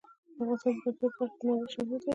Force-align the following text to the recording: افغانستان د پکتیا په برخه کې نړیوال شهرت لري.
افغانستان 0.41 0.73
د 0.75 0.77
پکتیا 0.79 0.89
په 0.93 0.99
برخه 1.01 1.25
کې 1.39 1.45
نړیوال 1.47 1.67
شهرت 1.73 2.01
لري. 2.05 2.09